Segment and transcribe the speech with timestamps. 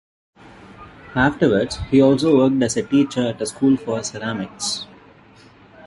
[1.13, 4.87] Afterwards, he also worked as a teacher at a school for ceramics.